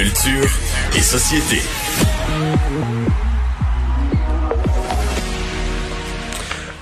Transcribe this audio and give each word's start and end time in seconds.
Culture 0.00 0.48
et 0.96 1.00
société. 1.02 1.60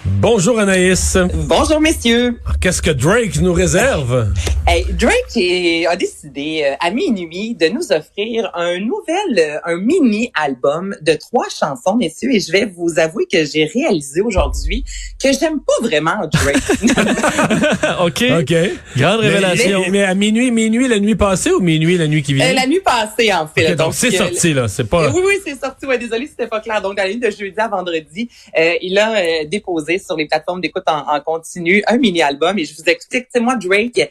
Bonjour 0.04 0.60
Anaïs. 0.60 1.18
Bonjour 1.48 1.80
messieurs. 1.80 2.38
Qu'est-ce 2.60 2.80
que 2.80 2.92
Drake 2.92 3.40
nous 3.40 3.52
réserve? 3.52 4.32
Hey, 4.70 4.84
Drake 4.92 5.34
est- 5.36 5.86
a 5.86 5.96
décidé 5.96 6.62
euh, 6.62 6.74
à 6.80 6.90
minuit 6.90 7.54
de 7.54 7.68
nous 7.68 7.90
offrir 7.90 8.50
un 8.54 8.78
nouvel, 8.78 9.38
euh, 9.38 9.58
un 9.64 9.76
mini 9.78 10.30
album 10.34 10.94
de 11.00 11.14
trois 11.14 11.46
chansons, 11.48 11.96
messieurs, 11.96 12.34
et 12.34 12.38
je 12.40 12.52
vais 12.52 12.66
vous 12.66 12.98
avouer 12.98 13.24
que 13.32 13.46
j'ai 13.46 13.64
réalisé 13.64 14.20
aujourd'hui 14.20 14.84
que 15.24 15.32
j'aime 15.32 15.60
pas 15.60 15.86
vraiment 15.86 16.16
Drake. 16.30 16.56
OK. 18.04 18.24
OK. 18.40 18.54
Grande 18.98 19.20
révélation. 19.20 19.80
Mais, 19.86 19.90
mais 19.90 20.02
à 20.04 20.14
minuit, 20.14 20.50
minuit 20.50 20.86
la 20.86 20.98
nuit 21.00 21.14
passée 21.16 21.50
ou 21.50 21.60
minuit 21.60 21.96
la 21.96 22.06
nuit 22.06 22.22
qui 22.22 22.34
vient? 22.34 22.50
Euh, 22.50 22.52
la 22.52 22.66
nuit 22.66 22.80
passée, 22.84 23.32
en 23.32 23.46
fait. 23.46 23.74
Donc 23.74 23.94
c'est 23.94 24.10
sorti 24.10 24.52
là, 24.52 24.68
c'est 24.68 24.84
pas. 24.84 25.08
Oui, 25.10 25.22
oui, 25.26 25.34
c'est 25.46 25.58
sorti. 25.58 25.86
Ouais, 25.86 25.96
désolé, 25.96 26.26
c'était 26.26 26.46
pas 26.46 26.60
clair. 26.60 26.82
Donc, 26.82 26.94
dans 26.98 27.04
la 27.04 27.08
nuit 27.08 27.16
de 27.18 27.30
jeudi 27.30 27.54
à 27.58 27.68
vendredi, 27.68 28.28
euh, 28.58 28.74
il 28.82 28.98
a 28.98 29.14
euh, 29.16 29.44
déposé 29.46 29.98
sur 29.98 30.14
les 30.14 30.26
plateformes 30.26 30.60
d'écoute 30.60 30.84
en, 30.88 31.08
en 31.16 31.20
continu 31.20 31.82
un 31.86 31.96
mini-album. 31.96 32.58
Et 32.58 32.66
je 32.66 32.74
vous 32.76 32.84
explique, 32.86 33.24
tu 33.24 33.30
sais, 33.32 33.40
moi, 33.40 33.56
Drake, 33.56 34.10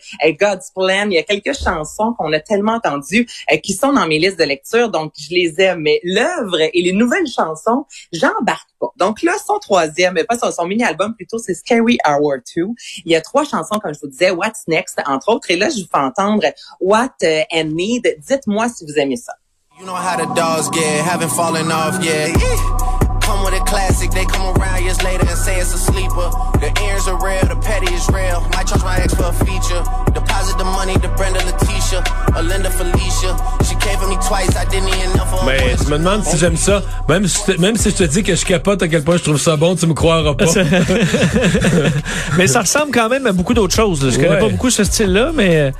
Il 0.79 1.13
y 1.13 1.17
a 1.17 1.23
quelques 1.23 1.57
chansons 1.57 2.13
qu'on 2.17 2.31
a 2.33 2.39
tellement 2.39 2.75
entendues 2.75 3.27
euh, 3.51 3.57
qui 3.57 3.73
sont 3.73 3.93
dans 3.93 4.07
mes 4.07 4.19
listes 4.19 4.39
de 4.39 4.43
lecture. 4.43 4.89
Donc, 4.89 5.13
je 5.17 5.33
les 5.33 5.59
aime. 5.59 5.81
Mais 5.81 5.99
l'œuvre 6.03 6.59
et 6.61 6.81
les 6.81 6.93
nouvelles 6.93 7.27
chansons, 7.27 7.85
j'embarque 8.11 8.69
pas. 8.79 8.87
Donc 8.97 9.21
là, 9.23 9.33
son 9.45 9.59
troisième, 9.59 10.17
pas 10.27 10.37
son, 10.37 10.51
son 10.51 10.65
mini-album 10.65 11.15
plutôt, 11.15 11.37
c'est 11.37 11.53
Scary 11.53 11.97
Hour 12.07 12.37
2. 12.55 12.63
Il 13.05 13.11
y 13.11 13.15
a 13.15 13.21
trois 13.21 13.43
chansons, 13.43 13.79
comme 13.79 13.93
je 13.93 13.99
vous 14.01 14.07
disais, 14.07 14.31
What's 14.31 14.67
Next, 14.67 14.99
entre 15.05 15.29
autres. 15.29 15.49
Et 15.51 15.55
là, 15.55 15.69
je 15.69 15.81
vous 15.81 15.87
fais 15.91 15.99
entendre 15.99 16.45
What 16.79 17.09
euh, 17.23 17.41
and 17.53 17.71
Need. 17.73 18.17
Dites-moi 18.27 18.69
si 18.69 18.85
vous 18.85 18.93
aimez 18.97 19.17
ça. 19.17 19.33
You 19.79 19.85
know 19.85 19.93
how 19.93 20.17
the 20.17 20.25
dogs 20.33 20.69
get, 20.71 21.05
haven't 21.05 21.29
fallen 21.29 21.71
off 21.71 22.03
yet. 22.03 22.86
Come 23.27 23.43
with 23.43 23.59
a 23.59 23.63
classic, 23.65 24.09
they 24.11 24.25
come 24.25 24.55
around 24.55 24.83
years 24.83 25.01
later 25.03 25.27
and 25.27 25.37
say 25.37 25.59
it's 25.59 25.73
a 25.73 25.77
sleeper. 25.77 26.27
The 26.63 26.71
ears 26.87 27.07
are 27.11 27.19
real, 27.19 27.43
the 27.43 27.57
petty 27.59 27.91
is 27.93 28.07
real. 28.09 28.39
Might 28.55 28.67
charge 28.67 28.83
my 28.83 28.95
ex 29.03 29.13
for 29.13 29.25
a 29.27 29.33
feature. 29.45 29.83
Deposit 30.15 30.57
the 30.57 30.63
money 30.63 30.93
to 31.03 31.09
Brenda 31.17 31.39
Leticia, 31.41 31.99
or 32.35 32.41
Linda 32.43 32.69
Felicia. 32.71 33.35
She 33.67 33.75
came 33.83 33.99
for 33.99 34.07
me 34.07 34.15
twice, 34.25 34.55
I 34.55 34.63
didn't 34.71 34.87
even 34.95 35.11
know 35.17 35.25
for 35.25 35.43
Mais 35.45 35.75
tu 35.75 35.91
me 35.91 35.97
demandes 35.97 36.23
si 36.23 36.37
j'aime 36.37 36.55
ça. 36.55 36.81
Même 37.09 37.27
si, 37.27 37.41
même 37.59 37.75
si 37.75 37.89
je 37.91 37.95
te 37.97 38.03
dis 38.05 38.23
que 38.23 38.33
je 38.33 38.45
capote 38.45 38.81
à 38.81 38.87
quel 38.87 39.03
point 39.03 39.17
je 39.17 39.23
trouve 39.23 39.37
ça 39.39 39.57
bon, 39.57 39.75
tu 39.75 39.85
me 39.87 39.93
croiras 39.93 40.33
pas. 40.33 40.45
mais 42.37 42.47
ça 42.47 42.61
ressemble 42.61 42.91
quand 42.93 43.09
même 43.09 43.27
à 43.27 43.33
beaucoup 43.33 43.53
d'autres 43.53 43.75
choses. 43.75 44.03
là. 44.05 44.09
Je 44.11 44.15
connais 44.15 44.29
Ouais. 44.29 44.39
pas 44.39 44.49
beaucoup 44.49 44.69
ce 44.69 44.83
style-là, 44.85 45.31
mais 45.33 45.57
euh, 45.57 45.71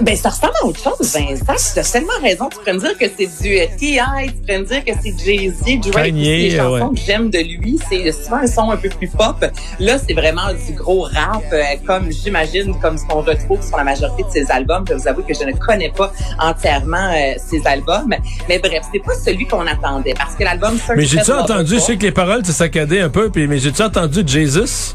Ben, 0.00 0.16
ça 0.16 0.28
ressemble 0.28 0.52
à 0.62 0.66
autre 0.66 0.80
chose, 0.80 1.12
Vincent. 1.12 1.72
Tu 1.74 1.80
as 1.80 1.92
tellement 1.92 2.12
raison. 2.22 2.48
Tu 2.48 2.58
pourrais 2.58 2.74
me 2.74 2.78
dire 2.78 2.96
que 2.96 3.06
c'est 3.16 3.42
du 3.42 3.58
euh, 3.58 3.66
T.I., 3.78 4.28
tu 4.28 4.32
pourrais 4.32 4.58
me 4.60 4.64
dire 4.64 4.84
que 4.84 4.92
c'est 5.02 5.18
Jay-Z, 5.24 5.80
Drake. 5.80 6.06
Kanye, 6.06 6.36
les 6.36 6.56
chansons 6.56 6.88
ouais. 6.88 6.94
que 6.94 7.04
j'aime 7.04 7.30
de 7.30 7.38
lui, 7.38 7.80
c'est 7.88 8.12
souvent 8.12 8.36
un 8.36 8.46
son 8.46 8.70
un 8.70 8.76
peu 8.76 8.88
plus 8.90 9.08
pop. 9.08 9.44
Là, 9.80 9.98
c'est 9.98 10.14
vraiment 10.14 10.52
du 10.52 10.72
gros 10.74 11.02
rap, 11.02 11.42
euh, 11.52 11.62
comme 11.84 12.12
j'imagine, 12.12 12.78
comme 12.80 12.96
ce 12.96 13.04
qu'on 13.06 13.22
retrouve 13.22 13.60
sur 13.66 13.76
la 13.76 13.84
majorité 13.84 14.22
de 14.22 14.30
ses 14.30 14.50
albums. 14.52 14.84
Je 14.88 14.94
vous 14.94 15.08
avoue 15.08 15.22
que 15.22 15.34
je 15.34 15.44
ne 15.44 15.52
connais 15.52 15.90
pas 15.90 16.12
entièrement 16.38 17.12
euh, 17.12 17.34
ses 17.38 17.66
albums. 17.66 18.14
Mais 18.48 18.60
bref, 18.60 18.84
c'est 18.92 19.02
pas 19.02 19.14
celui 19.14 19.46
qu'on 19.46 19.66
attendait, 19.66 20.14
parce 20.14 20.36
que 20.36 20.44
l'album... 20.44 20.78
Mais 20.94 21.06
j'ai-tu 21.06 21.32
entendu, 21.32 21.74
je 21.74 21.80
sais 21.80 21.96
que 21.96 22.02
les 22.02 22.12
paroles, 22.12 22.42
c'est 22.44 22.52
saccadé 22.52 23.00
un 23.00 23.08
peu, 23.08 23.30
puis, 23.30 23.48
mais 23.48 23.58
j'ai-tu 23.58 23.82
entendu 23.82 24.22
Jesus? 24.24 24.94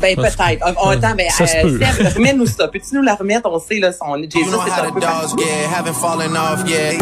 Ben, 0.00 0.16
peut-être. 0.16 0.62
On, 0.66 0.88
on 0.88 0.90
attend, 0.90 1.14
ben, 1.14 1.30
Ça 1.30 1.46
se 1.46 1.56
euh, 1.56 1.62
peut. 1.62 1.78
Seb, 1.78 2.16
remets-nous 2.16 2.46
ça. 2.46 2.68
Peux-tu 2.68 2.94
nous 2.94 3.02
la 3.02 3.14
remettre? 3.14 3.48
On 3.50 3.58
sait, 3.60 3.78
là, 3.78 3.92
son 3.92 4.16
You 4.16 4.28
Jesus, 4.30 4.50
know 4.50 4.60
c'est 4.64 4.70
how 4.72 4.84
un 4.84 4.88
the 4.88 4.94
peu 4.94 5.00
dogs 5.00 5.34
get, 5.36 5.66
haven't 5.72 5.94
fallen 5.94 6.36
off 6.36 6.64
yet. 6.68 6.98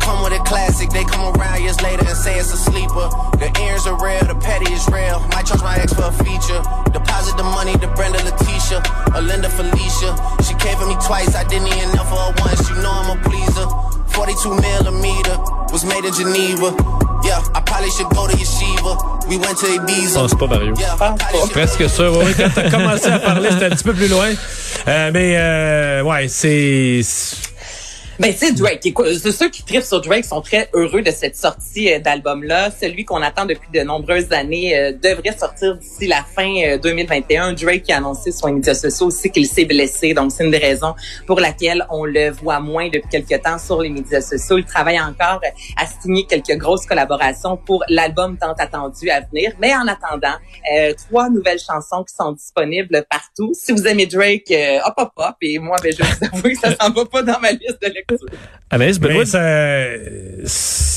Come 0.00 0.22
with 0.22 0.34
a 0.38 0.42
classic, 0.44 0.90
they 0.90 1.02
come 1.04 1.32
around 1.34 1.62
years 1.62 1.80
later 1.80 2.04
and 2.06 2.16
say 2.16 2.36
it's 2.38 2.52
a 2.52 2.58
sleeper. 2.58 3.08
The 3.40 3.48
ears 3.64 3.86
are 3.86 3.96
real, 4.04 4.20
the 4.28 4.34
petty 4.36 4.70
is 4.72 4.86
real. 4.92 5.18
Might 5.32 5.46
charge 5.46 5.62
my 5.62 5.76
ex 5.80 5.94
for 5.94 6.04
a 6.04 6.12
feature. 6.12 6.60
Deposit 6.92 7.36
the 7.38 7.42
money 7.44 7.72
to 7.72 7.88
Brenda 7.96 8.18
Leticia, 8.20 8.84
or 9.16 9.22
Linda 9.22 9.48
Felicia. 9.48 10.12
She 10.44 10.52
came 10.60 10.76
for 10.76 10.86
me 10.86 10.96
twice, 11.00 11.34
I 11.34 11.44
didn't 11.48 11.68
even 11.68 11.88
know 11.96 12.04
for 12.04 12.20
her 12.20 12.34
once. 12.44 12.68
You 12.68 12.76
know 12.84 12.92
I'm 12.92 13.16
a 13.16 13.22
pleaser. 13.24 13.66
42 14.12 14.54
millimeter 14.60 15.36
was 15.72 15.84
made 15.86 16.04
in 16.04 16.12
Geneva. 16.12 16.76
Yeah, 17.24 17.40
I 17.54 17.60
probably 17.64 17.90
should 17.90 18.08
go 18.10 18.26
to 18.26 18.36
Yeshiva. 18.36 19.26
We 19.28 19.38
went 19.38 19.56
to 19.58 19.66
Ibiza. 19.66 20.14
non, 20.20 20.28
c'est 20.28 20.38
pas 20.38 20.46
Mario. 20.46 20.74
Should- 20.76 21.50
Presque. 21.52 21.80
Ouais, 21.80 22.08
ouais, 22.08 22.34
quand 22.36 22.50
t'as 22.54 22.70
commencé 22.70 23.06
à 23.08 23.18
parler, 23.18 23.48
c'était 23.50 23.66
un 23.66 23.70
petit 23.70 23.84
peu 23.84 23.94
plus 23.94 24.08
loin. 24.08 24.28
Euh, 24.88 25.10
mais 25.12 25.34
euh, 25.38 26.02
ouais, 26.02 26.28
c'est. 26.28 27.00
Ben, 28.20 28.32
c'est 28.36 28.52
Drake. 28.52 28.88
Ceux 29.32 29.50
qui 29.50 29.64
trippent 29.64 29.82
sur 29.82 30.00
Drake 30.00 30.24
sont 30.24 30.40
très 30.40 30.68
heureux 30.72 31.02
de 31.02 31.10
cette 31.10 31.34
sortie 31.36 31.92
euh, 31.92 31.98
d'album-là. 31.98 32.70
Celui 32.70 33.04
qu'on 33.04 33.20
attend 33.20 33.44
depuis 33.44 33.68
de 33.72 33.80
nombreuses 33.80 34.32
années 34.32 34.78
euh, 34.78 34.92
devrait 34.92 35.36
sortir 35.36 35.76
d'ici 35.76 36.06
la 36.06 36.22
fin 36.22 36.48
euh, 36.64 36.78
2021. 36.78 37.54
Drake 37.54 37.82
qui 37.82 37.92
a 37.92 37.96
annoncé 37.96 38.30
sur 38.30 38.46
les 38.46 38.52
médias 38.52 38.74
sociaux 38.74 39.06
aussi 39.06 39.30
qu'il 39.30 39.46
s'est 39.46 39.64
blessé. 39.64 40.14
Donc, 40.14 40.30
c'est 40.30 40.44
une 40.44 40.52
des 40.52 40.58
raisons 40.58 40.94
pour 41.26 41.40
laquelle 41.40 41.84
on 41.90 42.04
le 42.04 42.30
voit 42.30 42.60
moins 42.60 42.88
depuis 42.88 43.08
quelques 43.10 43.42
temps 43.42 43.58
sur 43.58 43.82
les 43.82 43.90
médias 43.90 44.20
sociaux. 44.20 44.58
Il 44.58 44.64
travaille 44.64 45.00
encore 45.00 45.40
à 45.76 45.86
signer 45.86 46.24
quelques 46.24 46.56
grosses 46.56 46.86
collaborations 46.86 47.56
pour 47.56 47.82
l'album 47.88 48.36
tant 48.38 48.52
attendu 48.52 49.10
à 49.10 49.22
venir. 49.22 49.52
Mais 49.60 49.74
en 49.74 49.88
attendant, 49.88 50.36
euh, 50.72 50.94
trois 51.08 51.30
nouvelles 51.30 51.58
chansons 51.58 52.04
qui 52.04 52.14
sont 52.14 52.30
disponibles 52.32 53.04
partout. 53.10 53.52
Si 53.54 53.72
vous 53.72 53.86
aimez 53.88 54.06
Drake, 54.06 54.50
euh, 54.52 54.78
hop, 54.84 54.94
hop, 54.98 55.12
hop. 55.16 55.36
Et 55.42 55.58
moi, 55.58 55.76
ben, 55.82 55.92
je 55.92 56.02
vous 56.02 56.26
avouer 56.32 56.52
que 56.52 56.60
ça 56.60 56.76
s'en 56.76 56.90
va 56.92 57.04
pas 57.06 57.22
dans 57.22 57.40
ma 57.40 57.50
liste 57.50 57.82
de 57.82 57.86
lecture. 57.88 58.03
Anaïs 58.70 59.00
Mais 59.00 59.08
Benoît, 59.08 59.24
ça. 59.26 59.40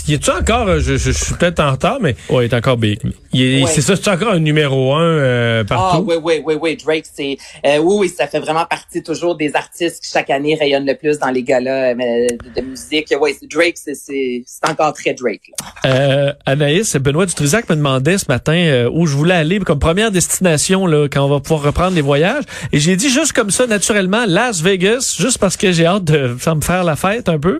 Y 0.07 0.13
est-tu 0.13 0.31
encore, 0.31 0.79
je, 0.79 0.97
je, 0.97 0.97
je 0.97 1.11
suis 1.11 1.33
peut-être 1.35 1.59
en 1.59 1.71
retard, 1.71 1.97
mais 2.01 2.15
ouais, 2.29 2.45
il 2.47 2.51
est 2.51 2.55
encore 2.55 2.77
big. 2.77 2.99
c'est 3.33 3.81
ça, 3.81 3.95
c'est 3.95 4.07
encore 4.09 4.31
un 4.31 4.39
numéro 4.39 4.93
un 4.95 5.01
euh, 5.03 5.63
Ah 5.69 5.75
partout. 5.75 6.05
oui, 6.07 6.15
oui, 6.23 6.41
oui, 6.45 6.55
oui. 6.59 6.77
Drake, 6.77 7.05
c'est 7.13 7.37
euh, 7.65 7.77
oui, 7.77 7.95
oui, 7.99 8.09
ça 8.09 8.25
fait 8.27 8.39
vraiment 8.39 8.65
partie 8.65 9.03
toujours 9.03 9.35
des 9.35 9.55
artistes 9.55 10.03
qui 10.03 10.09
chaque 10.11 10.29
année 10.29 10.55
rayonnent 10.59 10.85
le 10.87 10.95
plus 10.95 11.19
dans 11.19 11.29
les 11.29 11.43
galas 11.43 11.91
euh, 11.91 11.93
de, 11.95 12.61
de 12.61 12.65
musique. 12.67 13.13
Oui, 13.19 13.35
Drake, 13.51 13.75
c'est 13.77 13.95
c'est 13.95 14.43
c'est 14.45 14.69
encore 14.69 14.93
très 14.93 15.13
Drake. 15.13 15.41
Là. 15.59 15.91
Euh, 15.91 16.33
Anaïs, 16.45 16.95
Benoît 16.95 17.25
Dutrisac 17.25 17.69
me 17.69 17.75
demandait 17.75 18.17
ce 18.17 18.25
matin 18.29 18.55
euh, 18.55 18.89
où 18.91 19.05
je 19.05 19.15
voulais 19.15 19.35
aller 19.35 19.59
comme 19.59 19.79
première 19.79 20.11
destination 20.11 20.87
là, 20.87 21.07
quand 21.11 21.23
on 21.25 21.29
va 21.29 21.39
pouvoir 21.41 21.61
reprendre 21.61 21.95
les 21.95 22.01
voyages. 22.01 22.43
Et 22.71 22.79
j'ai 22.79 22.95
dit 22.95 23.09
juste 23.09 23.33
comme 23.33 23.51
ça, 23.51 23.67
naturellement, 23.67 24.25
Las 24.25 24.61
Vegas, 24.61 25.15
juste 25.19 25.37
parce 25.37 25.57
que 25.57 25.71
j'ai 25.71 25.85
hâte 25.85 26.05
de 26.05 26.35
ça 26.39 26.55
me 26.55 26.61
faire 26.61 26.83
la 26.83 26.95
fête 26.97 27.29
un 27.29 27.39
peu. 27.39 27.59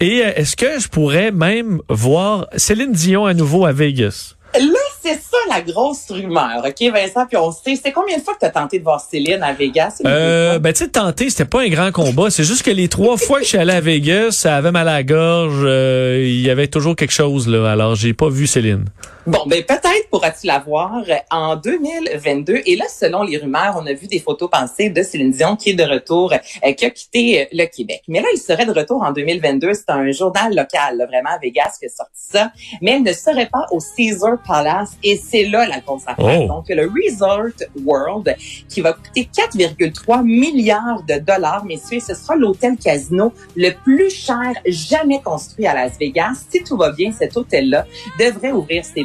Et 0.00 0.22
euh, 0.24 0.32
est-ce 0.36 0.56
que 0.56 0.78
je 0.80 0.88
pourrais 0.88 1.30
même 1.32 1.80
voir 1.88 2.46
Céline 2.56 2.92
Dion 2.92 3.26
à 3.26 3.34
nouveau 3.34 3.66
à 3.66 3.72
Vegas? 3.72 4.32
Là, 4.58 4.62
c'est 5.02 5.14
ça 5.14 5.36
la 5.50 5.60
grosse 5.60 6.06
rumeur, 6.08 6.64
OK, 6.64 6.90
Vincent? 6.92 7.26
Puis 7.26 7.36
on 7.36 7.52
sait, 7.52 7.78
c'est 7.82 7.92
combien 7.92 8.16
de 8.16 8.22
fois 8.22 8.32
que 8.34 8.38
tu 8.40 8.46
as 8.46 8.50
tenté 8.50 8.78
de 8.78 8.84
voir 8.84 9.00
Céline 9.00 9.42
à 9.42 9.52
Vegas? 9.52 10.00
Euh, 10.06 10.58
ben 10.58 10.72
tu 10.72 10.84
sais, 10.84 10.88
tenter, 10.88 11.28
c'était 11.28 11.44
pas 11.44 11.62
un 11.62 11.68
grand 11.68 11.92
combat. 11.92 12.30
C'est 12.30 12.44
juste 12.44 12.62
que 12.62 12.70
les 12.70 12.88
trois 12.88 13.16
fois 13.18 13.38
que 13.38 13.44
je 13.44 13.50
suis 13.50 13.58
allé 13.58 13.72
à 13.74 13.80
Vegas, 13.82 14.30
ça 14.32 14.56
avait 14.56 14.72
mal 14.72 14.88
à 14.88 14.94
la 14.94 15.02
gorge. 15.02 15.60
euh, 15.64 16.22
Il 16.24 16.40
y 16.40 16.48
avait 16.48 16.68
toujours 16.68 16.96
quelque 16.96 17.12
chose 17.12 17.46
là. 17.48 17.70
Alors 17.70 17.96
j'ai 17.96 18.14
pas 18.14 18.30
vu 18.30 18.46
Céline. 18.46 18.86
Bon, 19.26 19.40
ben 19.46 19.60
peut-être 19.64 20.08
pourras-tu 20.08 20.46
la 20.46 20.60
voir 20.60 21.02
euh, 21.08 21.16
en 21.32 21.56
2022. 21.56 22.62
Et 22.64 22.76
là, 22.76 22.84
selon 22.88 23.24
les 23.24 23.38
rumeurs, 23.38 23.76
on 23.76 23.84
a 23.84 23.92
vu 23.92 24.06
des 24.06 24.20
photos 24.20 24.48
passées 24.48 24.88
de 24.88 25.02
Céline 25.02 25.32
Dion 25.32 25.56
qui 25.56 25.70
est 25.70 25.74
de 25.74 25.82
retour, 25.82 26.32
euh, 26.32 26.72
qui 26.72 26.84
a 26.84 26.90
quitté 26.90 27.40
euh, 27.40 27.44
le 27.50 27.66
Québec. 27.66 28.02
Mais 28.06 28.20
là, 28.20 28.28
il 28.32 28.38
serait 28.38 28.66
de 28.66 28.70
retour 28.70 29.02
en 29.02 29.10
2022. 29.10 29.74
C'est 29.74 29.90
un 29.90 30.12
journal 30.12 30.54
local, 30.54 30.98
là, 30.98 31.06
vraiment 31.06 31.30
à 31.30 31.38
Vegas, 31.38 31.76
qui 31.80 31.86
a 31.86 31.88
sorti 31.88 32.12
ça. 32.14 32.52
Mais 32.80 32.92
elle 32.92 33.02
ne 33.02 33.12
serait 33.12 33.46
pas 33.46 33.66
au 33.72 33.80
Caesar 33.80 34.40
Palace. 34.46 34.92
Et 35.02 35.16
c'est 35.16 35.46
là 35.46 35.66
la 35.66 35.80
grosse 35.80 36.04
affaire. 36.06 36.42
Oh. 36.42 36.46
Donc, 36.46 36.66
le 36.68 36.88
Resort 36.88 37.66
World, 37.84 38.36
qui 38.68 38.80
va 38.80 38.92
coûter 38.92 39.28
4,3 39.36 40.22
milliards 40.22 41.02
de 41.02 41.18
dollars, 41.18 41.64
messieurs. 41.64 41.98
Ce 41.98 42.14
sera 42.14 42.36
l'hôtel 42.36 42.76
casino 42.76 43.32
le 43.56 43.70
plus 43.70 44.10
cher 44.10 44.52
jamais 44.66 45.20
construit 45.20 45.66
à 45.66 45.74
Las 45.74 45.98
Vegas. 45.98 46.44
Si 46.48 46.62
tout 46.62 46.76
va 46.76 46.92
bien, 46.92 47.10
cet 47.10 47.36
hôtel-là 47.36 47.86
devrait 48.20 48.52
ouvrir 48.52 48.84
ses 48.84 49.04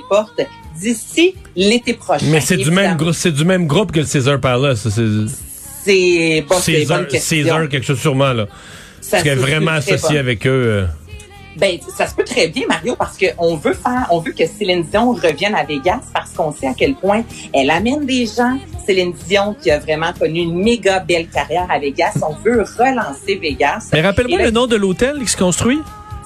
d'ici 0.80 1.36
l'été 1.56 1.94
prochain. 1.94 2.26
Mais 2.30 2.42
c'est 2.42 2.58
du 2.58 2.72
même 2.72 2.98
groupe, 2.98 3.14
c'est 3.14 3.32
du 3.32 3.46
même 3.46 3.68
groupe 3.68 3.92
que 3.92 4.00
le 4.00 4.06
Caesar 4.06 4.40
Palace. 4.40 4.88
C'est 5.84 6.46
bon, 6.48 6.56
Caesar. 6.60 7.08
Caesar 7.08 7.70
quelque 7.70 7.86
chose 7.86 8.00
sûrement 8.00 8.34
là. 8.34 8.46
Ça 9.02 9.18
Parce 9.18 9.24
qu'elle 9.24 9.34
est 9.34 9.42
se 9.42 9.46
peut 9.46 9.52
vraiment 9.52 9.80
bon. 9.80 10.18
avec 10.18 10.46
eux. 10.48 10.50
euh. 10.50 10.86
Ben, 11.58 11.78
ça 11.98 12.08
se 12.08 12.16
peut 12.16 12.24
très 12.24 12.48
bien, 12.48 12.66
Mario, 12.68 12.96
parce 12.96 13.18
qu'on 13.18 13.58
veut 13.58 13.74
faire, 13.74 14.08
on 14.10 14.20
veut 14.20 14.32
que 14.32 14.46
Céline 14.48 14.84
Dion 14.84 15.12
revienne 15.12 15.54
à 15.54 15.66
Vegas 15.66 16.00
parce 16.14 16.32
qu'on 16.32 16.54
sait 16.54 16.68
à 16.68 16.74
quel 16.74 16.96
point 16.96 17.24
elle 17.54 17.70
amène 17.70 18.06
des 18.06 18.26
gens. 18.26 18.58
Céline 18.86 19.14
Dion 19.28 19.56
qui 19.62 19.70
a 19.70 19.80
vraiment 19.80 20.14
connu 20.18 20.40
une 20.42 20.64
méga 20.64 21.00
belle 21.00 21.28
carrière 21.28 21.68
à 21.70 21.78
Vegas. 21.78 22.14
On 22.22 22.34
veut 22.42 22.64
relancer 22.78 23.36
Vegas. 23.36 23.90
Mais 23.92 24.02
rappelle-moi 24.02 24.44
le 24.44 24.52
nom 24.52 24.66
de 24.66 24.78
l'hôtel 24.78 25.20
qui 25.20 25.28
se 25.28 25.38
construit? 25.38 25.80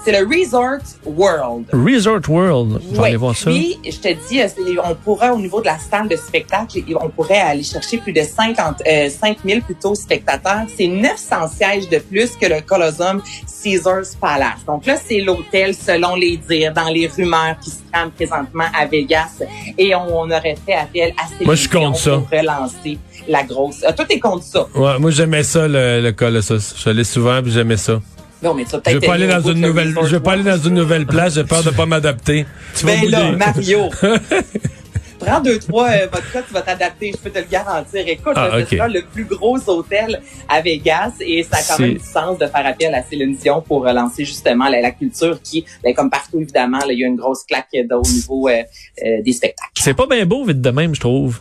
C'est 0.06 0.12
le 0.12 0.28
Resort 0.28 0.82
World. 1.04 1.66
Resort 1.74 2.22
World. 2.30 2.80
Je 2.84 2.92
vais 2.96 3.00
Oui. 3.02 3.08
aller 3.08 3.16
voir 3.18 3.36
ça. 3.36 3.50
Puis, 3.50 3.80
je 3.84 3.98
te 3.98 4.10
dis, 4.30 4.40
euh, 4.40 4.48
on 4.86 4.94
pourra, 4.94 5.34
au 5.34 5.40
niveau 5.40 5.62
de 5.62 5.66
la 5.66 5.80
salle 5.80 6.08
de 6.08 6.16
spectacle, 6.16 6.80
on 7.02 7.10
pourrait 7.10 7.40
aller 7.42 7.64
chercher 7.64 7.98
plus 7.98 8.14
de 8.14 8.22
50, 8.22 8.84
euh, 8.88 9.10
5000 9.10 9.64
plutôt 9.64 9.96
spectateurs. 9.96 10.62
C'est 10.78 10.86
900 10.88 11.48
sièges 11.48 11.90
de 11.90 11.98
plus 11.98 12.36
que 12.36 12.46
le 12.46 12.62
Colosseum 12.62 13.20
Caesars 13.64 14.16
Palace. 14.22 14.64
Donc 14.68 14.86
là, 14.86 14.96
c'est 15.04 15.22
l'hôtel, 15.22 15.74
selon 15.74 16.16
les 16.16 16.38
dires, 16.38 16.72
dans 16.72 16.90
les 16.90 17.08
rumeurs 17.08 17.56
qui 17.60 17.72
se 17.72 17.78
trament 17.92 18.12
présentement 18.12 18.66
à 18.80 18.86
Vegas. 18.86 19.42
Et 19.78 19.96
on, 19.96 20.20
on 20.20 20.30
aurait 20.30 20.56
fait 20.66 20.76
appel 20.76 21.14
à 21.18 21.28
ces 21.40 21.46
Moi, 21.46 21.56
je 21.56 21.68
contre 21.68 21.98
ça. 21.98 22.18
pour 22.18 22.30
relancer 22.30 23.00
la 23.28 23.42
grosse. 23.42 23.84
Ah, 23.84 23.92
toi, 23.92 24.06
t'es 24.06 24.20
contre 24.20 24.44
ça. 24.44 24.68
Ouais, 24.76 25.00
moi, 25.00 25.10
j'aimais 25.10 25.42
ça, 25.42 25.68
le, 25.68 26.00
le 26.00 26.12
Colossus. 26.12 26.76
Je 26.78 26.90
l'ai 26.92 27.04
souvent, 27.04 27.42
puis 27.42 27.52
j'aimais 27.52 27.78
ça. 27.78 28.00
Non, 28.46 28.54
mais 28.54 28.64
ça 28.66 28.80
Je 28.88 28.98
vais 28.98 29.08
pas 29.08 29.14
aller 29.16 29.28
dans 29.28 29.42
une 29.42 29.60
nouvelle, 29.60 29.96
je 30.04 30.16
vais 30.16 30.20
pas 30.20 30.34
aller 30.34 30.44
dans 30.44 30.58
une 30.58 30.76
nouvelle 30.76 31.08
place, 31.08 31.34
j'ai 31.34 31.44
peur 31.44 31.64
de 31.64 31.72
pas 31.72 31.88
m'adapter. 31.88 32.46
Tu 32.78 32.86
vas 32.86 32.92
Ben 32.94 33.10
là, 33.10 33.24
bouder. 33.26 33.38
Mario. 33.38 33.90
Prends 35.20 35.40
deux, 35.42 35.58
trois 35.58 35.88
euh, 35.90 36.08
vodka, 36.12 36.44
tu 36.48 36.54
vas 36.54 36.62
t'adapter, 36.62 37.12
je 37.14 37.18
peux 37.18 37.32
te 37.32 37.40
le 37.40 37.46
garantir. 37.50 38.04
Écoute, 38.08 38.34
Ah, 38.36 38.50
là, 38.50 38.60
ok. 38.60 38.68
c'est 38.70 38.78
le 38.90 39.02
plus 39.12 39.24
gros 39.24 39.58
hôtel 39.68 40.22
à 40.48 40.62
Vegas 40.62 41.14
et 41.22 41.42
ça 41.42 41.58
a 41.58 41.62
quand 41.64 41.80
même 41.82 41.94
du 41.94 42.04
sens 42.04 42.38
de 42.38 42.46
faire 42.46 42.68
appel 42.68 42.94
à 42.94 43.02
Céline 43.02 43.36
Dion 43.36 43.62
pour 43.62 43.84
relancer 43.84 44.26
justement 44.26 44.68
la, 44.70 44.82
la 44.82 44.92
culture 44.92 45.42
qui, 45.42 45.66
ben, 45.84 45.96
comme 45.96 46.12
partout 46.12 46.40
évidemment, 46.40 46.80
là, 46.80 46.92
il 46.92 47.00
y 47.00 47.04
a 47.04 47.08
une 47.08 47.16
grosse 47.16 47.44
claque 47.46 47.70
euh, 47.76 47.96
au 47.98 48.08
niveau 48.08 48.48
euh, 48.50 48.62
euh, 49.04 49.22
des 49.24 49.32
spectacles. 49.34 49.72
C'est 49.80 49.96
pas 49.96 50.06
bien 50.06 50.26
beau 50.28 50.44
vite 50.46 50.62
de 50.62 50.70
même, 50.70 50.94
je 50.94 51.00
trouve. 51.00 51.40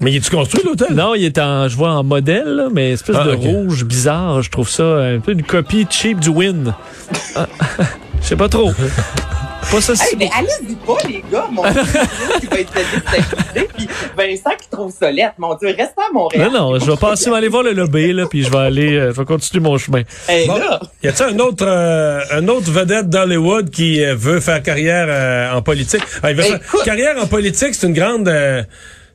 Mais 0.00 0.12
il 0.12 0.20
tu 0.22 0.30
construit 0.30 0.62
l'hôtel? 0.64 0.94
Non, 0.94 1.14
il 1.14 1.24
est 1.24 1.38
en, 1.38 1.68
je 1.68 1.76
vois 1.76 1.90
en 1.90 2.02
modèle, 2.02 2.46
là, 2.48 2.68
mais 2.72 2.92
espèce 2.92 3.16
Ah, 3.18 3.24
de 3.24 3.32
rouge 3.32 3.84
bizarre. 3.84 4.40
Je 4.42 4.50
trouve 4.50 4.68
ça 4.68 4.82
un 4.84 5.18
peu 5.20 5.32
une 5.32 5.42
copie 5.42 5.86
cheap 5.90 6.20
du 6.20 6.30
Win. 6.30 6.74
Ah, 7.36 7.46
Je 8.22 8.26
sais 8.28 8.36
pas 8.36 8.48
trop. 8.48 8.70
Pas 9.70 9.80
ça. 9.80 9.92
Hey, 9.92 10.16
mais 10.18 10.28
allez-y 10.36 10.74
pas, 10.74 10.96
les 11.06 11.22
gars, 11.30 11.46
mon 11.52 11.62
Dieu, 11.70 11.82
qui 12.40 12.46
va 12.46 12.58
être 12.60 12.72
déstabilisé, 12.72 13.68
puis 13.76 13.88
Vincent 14.16 14.56
qui 14.60 14.68
trouve 14.68 14.90
ça 14.92 15.12
lettre. 15.12 15.34
Mon 15.38 15.54
Dieu, 15.54 15.68
reste 15.68 15.92
à 15.96 16.12
Montréal. 16.12 16.50
Non, 16.50 16.72
non, 16.72 16.78
je 16.80 16.90
vais 16.90 16.96
passer, 16.96 17.26
je 17.26 17.30
vais 17.30 17.36
aller 17.36 17.48
voir 17.48 17.62
le 17.62 17.72
lobby, 17.74 18.12
là, 18.12 18.24
puis 18.28 18.42
je 18.42 18.50
vais 18.50 18.56
aller, 18.58 18.96
euh, 18.96 19.12
je 19.12 19.20
vais 19.20 19.24
continuer 19.26 19.62
mon 19.62 19.76
chemin. 19.78 20.00
Hey, 20.28 20.48
Bon. 20.48 20.56
là, 20.56 20.80
Y 21.04 21.08
a-t-il 21.08 21.36
un 21.36 21.38
autre, 21.38 21.64
euh, 21.68 22.20
un 22.32 22.48
autre 22.48 22.68
vedette 22.72 23.10
d'Hollywood 23.10 23.70
qui 23.70 24.02
euh, 24.02 24.16
veut 24.16 24.40
faire 24.40 24.60
carrière 24.62 25.06
euh, 25.08 25.52
en 25.56 25.62
politique? 25.62 26.02
Ah, 26.22 26.30
il 26.32 26.36
veut 26.38 26.42
faire 26.42 26.56
Écoute. 26.56 26.82
carrière 26.84 27.14
en 27.22 27.26
politique, 27.28 27.74
c'est 27.74 27.86
une 27.86 27.92
grande, 27.94 28.26
euh, 28.28 28.62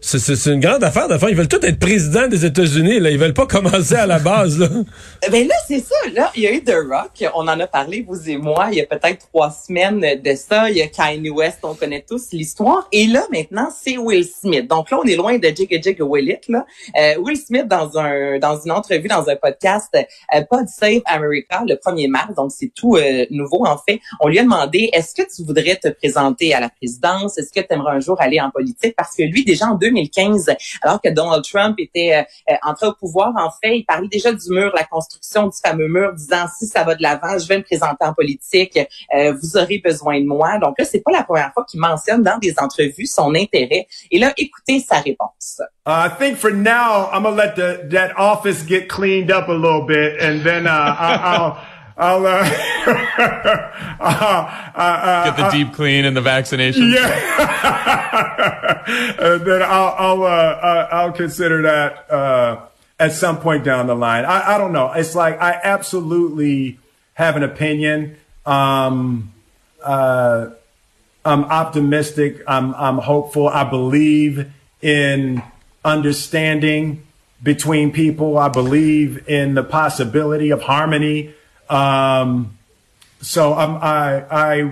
c'est, 0.05 0.51
une 0.51 0.59
grande 0.59 0.83
affaire. 0.83 1.07
De 1.07 1.17
ils 1.29 1.35
veulent 1.35 1.47
tous 1.47 1.65
être 1.65 1.79
présidents 1.79 2.27
des 2.27 2.45
États-Unis. 2.45 2.99
Là, 2.99 3.09
ils 3.09 3.17
veulent 3.17 3.33
pas 3.33 3.47
commencer 3.47 3.95
à 3.95 4.05
la 4.05 4.19
base. 4.19 4.59
Là. 4.59 4.67
Ben 5.31 5.47
là, 5.47 5.55
c'est 5.67 5.79
ça. 5.79 5.95
Là, 6.13 6.31
il 6.35 6.43
y 6.43 6.47
a 6.47 6.51
eu 6.51 6.63
The 6.63 6.75
Rock. 6.87 7.27
On 7.33 7.47
en 7.47 7.59
a 7.59 7.65
parlé, 7.65 8.05
vous 8.07 8.29
et 8.29 8.37
moi, 8.37 8.67
il 8.71 8.77
y 8.77 8.81
a 8.81 8.85
peut-être 8.85 9.27
trois 9.27 9.49
semaines 9.49 9.99
de 9.99 10.35
ça. 10.35 10.69
Il 10.69 10.77
y 10.77 10.81
a 10.83 10.87
Kanye 10.87 11.29
West, 11.29 11.59
on 11.63 11.73
connaît 11.73 12.05
tous 12.07 12.31
l'histoire. 12.31 12.87
Et 12.91 13.07
là, 13.07 13.25
maintenant, 13.31 13.69
c'est 13.83 13.97
Will 13.97 14.25
Smith. 14.25 14.67
Donc 14.67 14.91
là, 14.91 14.99
on 15.03 15.07
est 15.07 15.15
loin 15.15 15.39
de 15.39 15.47
Jigga 15.47 15.81
Jigga 15.81 16.05
Will 16.05 16.29
It, 16.29 16.47
là. 16.47 16.65
Euh, 16.97 17.15
Will 17.19 17.37
Smith, 17.37 17.67
dans 17.67 17.97
un 17.97 18.37
dans 18.37 18.61
une 18.61 18.71
entrevue, 18.71 19.07
dans 19.07 19.27
un 19.27 19.35
podcast, 19.35 19.89
euh, 19.95 20.41
Pod 20.49 20.67
Save 20.67 21.01
America, 21.05 21.63
le 21.67 21.75
1er 21.75 22.09
mars, 22.09 22.35
donc 22.35 22.51
c'est 22.51 22.71
tout 22.73 22.95
euh, 22.95 23.25
nouveau 23.31 23.65
en 23.65 23.77
fait, 23.77 23.99
on 24.19 24.27
lui 24.27 24.39
a 24.39 24.43
demandé, 24.43 24.89
est-ce 24.93 25.15
que 25.15 25.23
tu 25.23 25.43
voudrais 25.43 25.75
te 25.75 25.87
présenter 25.87 26.53
à 26.53 26.59
la 26.59 26.69
présidence? 26.69 27.37
Est-ce 27.37 27.51
que 27.51 27.65
tu 27.65 27.73
aimerais 27.73 27.95
un 27.95 27.99
jour 27.99 28.19
aller 28.21 28.39
en 28.39 28.51
politique? 28.51 28.95
Parce 28.95 29.15
que 29.15 29.23
lui, 29.23 29.43
déjà 29.43 29.67
en 29.67 29.75
2015, 29.95 30.55
alors 30.81 31.01
que 31.01 31.09
Donald 31.09 31.43
Trump 31.43 31.75
était 31.79 32.15
euh, 32.15 32.53
euh, 32.53 32.57
entré 32.63 32.87
au 32.87 32.93
pouvoir, 32.93 33.33
en 33.37 33.49
fait, 33.49 33.79
il 33.79 33.85
parlait 33.85 34.07
déjà 34.07 34.31
du 34.31 34.49
mur, 34.49 34.71
la 34.75 34.83
construction 34.83 35.47
du 35.47 35.57
fameux 35.63 35.87
mur, 35.87 36.13
disant 36.13 36.45
si 36.57 36.65
ça 36.67 36.83
va 36.83 36.95
de 36.95 37.01
l'avant, 37.01 37.37
je 37.37 37.47
vais 37.47 37.57
me 37.57 37.63
présenter 37.63 38.05
en 38.05 38.13
politique, 38.13 38.79
euh, 39.15 39.33
vous 39.41 39.57
aurez 39.57 39.79
besoin 39.79 40.19
de 40.19 40.25
moi. 40.25 40.57
Donc 40.59 40.75
là, 40.77 40.85
c'est 40.85 41.01
pas 41.01 41.11
la 41.11 41.23
première 41.23 41.51
fois 41.53 41.65
qu'il 41.69 41.79
mentionne 41.79 42.21
dans 42.21 42.37
des 42.37 42.53
entrevues 42.57 43.05
son 43.05 43.33
intérêt. 43.35 43.87
Et 44.11 44.19
là, 44.19 44.33
écoutez 44.37 44.79
sa 44.79 44.99
réponse. 44.99 45.61
Uh, 45.87 45.91
I 45.91 46.09
think 46.09 46.37
for 46.37 46.51
now, 46.51 47.09
I'm 47.11 47.23
gonna 47.23 47.35
let 47.35 47.55
the, 47.55 47.87
that 47.91 48.17
office 48.17 48.65
get 48.67 48.89
cleaned 48.89 49.31
up 49.31 49.49
a 49.49 49.53
little 49.53 49.85
bit, 49.85 50.19
and 50.19 50.43
then 50.43 50.65
uh, 50.65 50.95
I'll 50.97 51.57
I'll 51.97 52.25
uh, 52.25 52.41
uh, 53.99 54.01
uh, 54.01 54.79
uh, 54.79 55.23
Get 55.25 55.37
the 55.37 55.49
deep 55.49 55.73
clean 55.73 56.03
and 56.03 56.15
the 56.15 56.21
vaccination. 56.21 56.91
yeah, 56.91 57.07
and 59.19 59.45
then 59.45 59.61
I'll 59.63 59.95
I'll 59.97 60.23
uh, 60.23 60.27
uh, 60.27 60.89
I'll 60.91 61.13
consider 61.13 61.61
that 61.61 62.11
uh, 62.11 62.65
at 62.99 63.13
some 63.13 63.39
point 63.39 63.63
down 63.63 63.87
the 63.87 63.95
line. 63.95 64.25
I, 64.25 64.55
I 64.55 64.57
don't 64.57 64.73
know. 64.73 64.91
It's 64.91 65.15
like 65.15 65.39
I 65.41 65.59
absolutely 65.63 66.79
have 67.13 67.37
an 67.37 67.43
opinion. 67.43 68.17
Um, 68.45 69.31
uh, 69.81 70.49
I'm 71.23 71.45
optimistic. 71.45 72.41
I'm 72.45 72.75
I'm 72.75 72.97
hopeful. 72.97 73.47
I 73.47 73.63
believe 73.63 74.51
in 74.81 75.41
understanding 75.85 77.07
between 77.41 77.91
people. 77.93 78.37
I 78.37 78.49
believe 78.49 79.29
in 79.29 79.53
the 79.55 79.63
possibility 79.63 80.49
of 80.49 80.63
harmony. 80.63 81.33
Um, 81.69 82.51
so 83.21 83.53
I'm, 83.53 83.77
I 83.81 84.23
I 84.31 84.71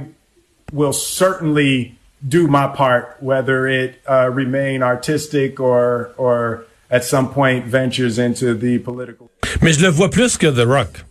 will 0.71 0.93
certainly 0.93 1.95
do 2.27 2.47
my 2.47 2.67
part, 2.67 3.17
whether 3.21 3.67
it 3.67 3.95
uh, 4.07 4.29
remain 4.31 4.81
artistic 4.83 5.59
or 5.59 6.11
or 6.17 6.65
at 6.91 7.03
some 7.03 7.29
point 7.33 7.65
ventures 7.65 8.17
into 8.19 8.53
the 8.53 8.77
political. 8.79 9.29
Mais 9.61 9.73
je 9.73 9.81
le 9.81 9.89
vois 9.89 10.09
plus 10.09 10.37
que 10.37 10.47
The 10.47 10.65
Rock 10.67 11.03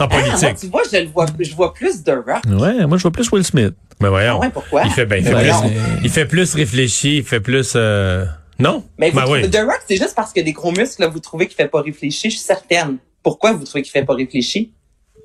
en 0.00 0.06
Ah, 0.06 0.08
moi, 0.08 0.20
politique. 0.22 0.56
tu 0.60 0.66
vois, 0.68 0.82
je 0.90 0.96
le 0.98 1.06
vois, 1.08 1.26
je 1.38 1.54
vois 1.54 1.72
plus 1.74 2.02
de 2.02 2.12
rock. 2.12 2.42
Ouais, 2.48 2.86
moi, 2.86 2.96
je 2.98 3.02
vois 3.02 3.12
plus 3.12 3.30
Will 3.30 3.44
Smith. 3.44 3.74
Mais 4.00 4.08
voyons. 4.08 4.36
Ah 4.36 4.40
ouais, 4.40 4.50
pourquoi? 4.50 4.82
Il 4.84 4.90
fait, 4.90 5.06
ben, 5.06 5.18
il 5.18 5.24
fait, 5.24 5.32
plus, 5.34 5.70
il 6.04 6.10
fait 6.10 6.26
plus 6.26 6.54
réfléchi, 6.54 7.18
il 7.18 7.24
fait 7.24 7.40
plus. 7.40 7.72
euh, 7.76 8.24
Non? 8.58 8.84
Mais 8.98 9.12
Ben 9.12 9.22
trouvez- 9.22 9.42
oui. 9.44 9.50
The 9.50 9.58
Rock, 9.64 9.80
c'est 9.86 9.96
juste 9.96 10.14
parce 10.16 10.32
que 10.32 10.40
des 10.40 10.52
gros 10.52 10.72
muscles, 10.72 11.02
là, 11.02 11.08
vous 11.08 11.20
trouvez 11.20 11.46
qu'il 11.46 11.54
fait 11.56 11.68
pas 11.68 11.82
réfléchir. 11.82 12.30
Je 12.30 12.36
suis 12.36 12.44
certaine. 12.44 12.96
Pourquoi 13.22 13.52
vous 13.52 13.64
trouvez 13.64 13.82
qu'il 13.82 13.92
fait 13.92 14.04
pas 14.04 14.14
réfléchir? 14.14 14.66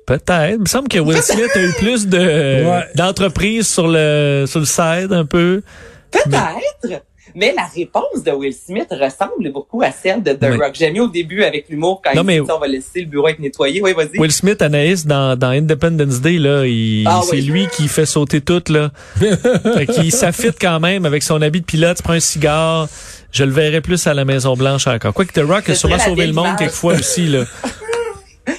Peut-être. 0.08 0.50
Il 0.54 0.60
me 0.60 0.66
semble 0.66 0.88
que 0.88 0.98
Will 0.98 1.20
Smith 1.22 1.50
a 1.54 1.60
eu 1.62 1.72
plus 1.78 2.06
de 2.08 2.18
Ouais. 2.18 2.84
d'entreprises 2.94 3.68
sur 3.68 3.86
le 3.86 4.44
sur 4.48 4.60
le 4.60 4.66
side 4.66 5.12
un 5.12 5.24
peu. 5.26 5.62
Peut-être. 6.10 7.02
Mais 7.34 7.52
la 7.54 7.66
réponse 7.66 8.24
de 8.24 8.32
Will 8.32 8.54
Smith 8.54 8.88
ressemble 8.90 9.52
beaucoup 9.52 9.82
à 9.82 9.92
celle 9.92 10.22
de 10.22 10.32
The. 10.32 10.46
Rock. 10.58 10.70
J'aime 10.72 10.94
mieux 10.94 11.02
au 11.02 11.08
début 11.08 11.44
avec 11.44 11.68
l'humour 11.68 12.00
quand 12.02 12.14
Non, 12.14 12.22
il 12.22 12.26
mais- 12.26 12.40
dit 12.40 12.50
on 12.50 12.58
va 12.58 12.66
laisser 12.66 13.00
le 13.02 13.06
bureau 13.06 13.28
être 13.28 13.38
nettoyé. 13.38 13.80
Oui, 13.82 13.92
vas-y. 13.92 14.18
Will 14.18 14.32
Smith, 14.32 14.60
Anaïs, 14.62 15.06
dans, 15.06 15.36
dans 15.38 15.50
Independence 15.50 16.20
Day, 16.22 16.38
là, 16.38 16.64
il, 16.66 17.04
Ah 17.06 17.20
c'est 17.22 17.36
oui. 17.36 17.42
lui 17.42 17.68
qui 17.68 17.86
fait 17.86 18.06
sauter 18.06 18.40
tout, 18.40 18.62
là. 18.70 18.90
fait 19.20 19.86
qu'il 19.86 20.10
s'affite 20.10 20.56
quand 20.60 20.80
même 20.80 21.04
avec 21.04 21.22
son 21.22 21.40
habit 21.42 21.60
de 21.60 21.66
pilote, 21.66 21.98
se 21.98 22.02
prend 22.02 22.14
un 22.14 22.20
cigare. 22.20 22.88
Je 23.30 23.44
le 23.44 23.52
verrais 23.52 23.82
plus 23.82 24.06
à 24.06 24.14
la 24.14 24.24
Maison 24.24 24.56
Blanche 24.56 24.86
encore. 24.86 25.12
Quoique 25.12 25.38
The 25.38 25.44
Rock 25.46 25.68
a 25.68 25.74
sûrement 25.74 25.98
sauvé 25.98 26.26
le 26.26 26.32
monde 26.32 26.56
quelquefois 26.58 26.94
aussi, 26.94 27.26
là. 27.28 27.44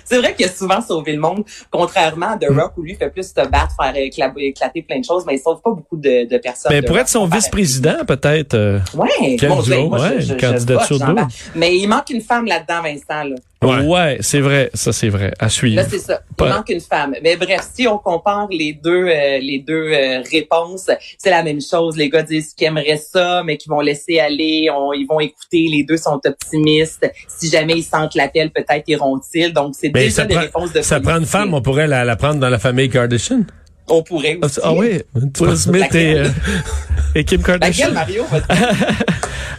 C'est 0.09 0.17
vrai 0.17 0.33
qu'il 0.33 0.45
a 0.45 0.49
souvent 0.49 0.81
sauvé 0.81 1.13
le 1.13 1.19
monde, 1.19 1.43
contrairement 1.69 2.31
à 2.31 2.37
The 2.37 2.49
Mm. 2.49 2.59
Rock 2.59 2.71
où 2.77 2.81
lui 2.81 2.95
fait 2.95 3.09
plus 3.09 3.27
se 3.27 3.33
battre, 3.47 3.75
faire 3.79 3.93
écla- 3.93 4.33
éclater 4.37 4.81
plein 4.81 4.99
de 4.99 5.05
choses, 5.05 5.23
mais 5.27 5.35
il 5.35 5.39
sauve 5.39 5.61
pas 5.61 5.71
beaucoup 5.71 5.97
de, 5.97 6.27
de 6.27 6.37
personnes. 6.39 6.71
Mais 6.73 6.81
The 6.81 6.87
pour 6.87 6.97
être 6.97 7.09
son 7.09 7.25
vice-président, 7.27 8.03
peut-être. 8.07 8.53
euh, 8.55 8.79
Ouais, 8.95 9.37
bon, 9.41 9.61
duo, 9.61 9.75
ben, 9.75 9.89
moi, 9.89 9.99
ouais, 9.99 10.15
je- 10.15 10.19
je- 10.21 10.33
une 10.33 10.39
je 10.39 10.45
candidature 10.47 10.99
double. 10.99 11.27
Mais 11.55 11.77
il 11.77 11.87
manque 11.87 12.09
une 12.09 12.21
femme 12.21 12.45
là-dedans, 12.45 12.81
Vincent. 12.81 13.23
Là, 13.29 13.35
Ouais. 13.61 13.85
ouais, 13.85 14.17
c'est 14.21 14.39
vrai. 14.39 14.69
Ça, 14.73 14.93
c'est 14.93 15.09
vrai. 15.09 15.33
À 15.37 15.49
suivre. 15.49 15.75
là 15.81 15.87
c'est 15.89 15.99
ça. 15.99 16.21
Il 16.29 16.35
Pas- 16.35 16.55
manque 16.55 16.69
une 16.69 16.79
femme. 16.79 17.13
Mais 17.21 17.35
bref, 17.35 17.59
si 17.75 17.87
on 17.89 17.97
compare 17.97 18.47
les 18.49 18.71
deux, 18.71 19.05
euh, 19.07 19.37
les 19.39 19.59
deux 19.59 19.91
euh, 19.91 20.21
réponses, 20.31 20.89
c'est 21.17 21.29
la 21.29 21.43
même 21.43 21.59
chose. 21.61 21.97
Les 21.97 22.09
gars 22.09 22.23
disent 22.23 22.53
qu'ils 22.53 22.67
aimeraient 22.67 22.95
ça, 22.97 23.43
mais 23.45 23.57
qu'ils 23.57 23.69
vont 23.69 23.81
laisser 23.81 24.17
aller. 24.19 24.69
On, 24.73 24.93
ils 24.93 25.05
vont 25.05 25.19
écouter. 25.19 25.67
Les 25.69 25.83
deux 25.83 25.97
sont 25.97 26.21
optimistes. 26.25 27.11
Si 27.27 27.49
jamais 27.49 27.73
ils 27.73 27.83
sentent 27.83 28.15
l'appel, 28.15 28.49
peut-être 28.51 28.87
iront-ils. 28.87 29.51
Donc 29.51 29.73
c'est 29.77 29.89
Ben, 29.89 30.03
déjà 30.03 30.15
ça 30.15 30.25
des 30.25 30.35
prend, 30.35 30.43
réponses 30.43 30.71
de 30.73 30.81
ça 30.81 31.01
prend 31.01 31.17
une 31.17 31.25
femme, 31.25 31.53
on 31.53 31.61
pourrait 31.61 31.87
la, 31.87 32.05
la 32.05 32.15
prendre 32.15 32.39
dans 32.39 32.49
la 32.49 32.59
famille 32.59 32.89
Kardashian. 32.89 33.41
On 33.89 34.03
pourrait 34.03 34.37
Ah, 34.41 34.45
aussi. 34.45 34.59
Ah 34.63 34.71
oui, 34.71 35.01
Will 35.41 35.57
Smith 35.57 35.93
et, 35.95 36.13
euh, 36.19 36.27
et 37.15 37.25
Kim 37.25 37.41
Kardashian. 37.43 37.91
Laquelle, 37.91 37.93
Mario? 37.93 38.23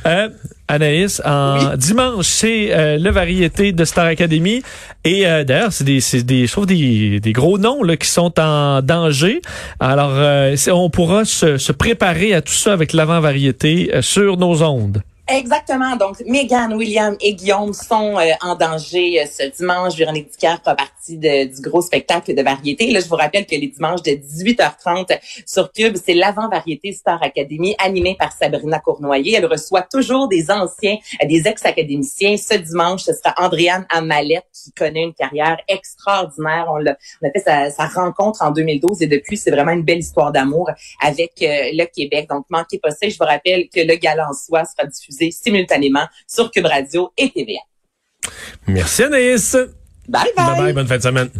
Euh, 0.06 0.30
Anaïs, 0.70 1.20
en 1.24 1.76
dimanche, 1.76 2.26
c'est 2.26 2.68
euh, 2.70 2.96
le 2.96 3.10
variété 3.10 3.72
de 3.72 3.84
Star 3.84 4.06
Academy. 4.06 4.62
Et 5.02 5.26
euh, 5.26 5.42
d'ailleurs, 5.42 5.72
c'est 5.72 5.82
des, 5.82 6.00
c'est 6.00 6.22
des, 6.22 6.46
je 6.46 6.52
trouve 6.52 6.66
des, 6.66 7.18
des 7.18 7.32
gros 7.32 7.58
noms 7.58 7.82
là, 7.82 7.96
qui 7.96 8.06
sont 8.06 8.38
en 8.38 8.80
danger. 8.80 9.42
Alors, 9.80 10.12
euh, 10.14 10.54
on 10.72 10.88
pourra 10.88 11.24
se, 11.24 11.58
se 11.58 11.72
préparer 11.72 12.34
à 12.34 12.40
tout 12.40 12.52
ça 12.52 12.72
avec 12.72 12.92
l'avant-variété 12.92 13.90
euh, 13.92 14.00
sur 14.00 14.36
nos 14.36 14.62
ondes. 14.62 15.02
Exactement. 15.32 15.94
Donc, 15.94 16.18
Megan, 16.26 16.74
William 16.74 17.16
et 17.20 17.34
Guillaume 17.34 17.72
sont 17.72 18.18
euh, 18.18 18.32
en 18.40 18.56
danger 18.56 19.22
euh, 19.22 19.26
ce 19.26 19.44
dimanche. 19.56 19.94
Véronique 19.94 20.28
Dicker 20.32 20.56
fera 20.58 20.74
partie 20.74 21.18
de, 21.18 21.44
du 21.54 21.62
gros 21.62 21.82
spectacle 21.82 22.34
de 22.34 22.42
variété. 22.42 22.90
Là, 22.90 22.98
je 22.98 23.06
vous 23.06 23.14
rappelle 23.14 23.46
que 23.46 23.54
les 23.54 23.68
dimanches 23.68 24.02
de 24.02 24.10
18h30 24.10 25.20
sur 25.46 25.70
Cube, 25.70 25.96
c'est 26.04 26.14
l'avant-variété 26.14 26.92
Star 26.92 27.22
Academy 27.22 27.76
animée 27.78 28.16
par 28.18 28.32
Sabrina 28.32 28.80
Cournoyer. 28.80 29.36
Elle 29.36 29.46
reçoit 29.46 29.82
toujours 29.82 30.26
des 30.26 30.50
anciens, 30.50 30.96
euh, 31.22 31.28
des 31.28 31.46
ex-académiciens. 31.46 32.36
Ce 32.36 32.54
dimanche, 32.54 33.02
ce 33.02 33.12
sera 33.12 33.32
Andréane 33.36 33.86
Amalette 33.88 34.46
qui 34.52 34.72
connaît 34.72 35.04
une 35.04 35.14
carrière 35.14 35.58
extraordinaire. 35.68 36.66
On, 36.70 36.84
a, 36.84 36.96
on 37.22 37.28
a 37.28 37.30
fait 37.30 37.44
sa, 37.44 37.70
sa, 37.70 37.86
rencontre 37.86 38.42
en 38.42 38.50
2012 38.50 39.02
et 39.02 39.06
depuis, 39.06 39.36
c'est 39.36 39.52
vraiment 39.52 39.72
une 39.72 39.84
belle 39.84 40.00
histoire 40.00 40.32
d'amour 40.32 40.68
avec 41.00 41.34
le 41.40 41.84
Québec. 41.84 42.28
Donc, 42.28 42.46
manquez 42.50 42.80
pas 42.80 42.90
ça. 42.90 43.08
Je 43.08 43.16
vous 43.16 43.24
rappelle 43.24 43.68
que 43.68 43.80
le 43.80 43.94
gala 43.94 44.28
en 44.28 44.32
soi 44.32 44.64
sera 44.64 44.88
diffusé 44.88 45.19
simultanément 45.30 46.06
sur 46.26 46.50
Cube 46.50 46.66
Radio 46.66 47.12
et 47.16 47.30
TVA. 47.30 47.60
Merci 48.66 49.04
Anaïs. 49.04 49.56
Bye 50.08 50.32
bye. 50.36 50.46
Bye 50.46 50.56
bye, 50.56 50.72
bonne 50.72 50.86
fin 50.86 50.96
de 50.96 51.02
semaine. 51.02 51.30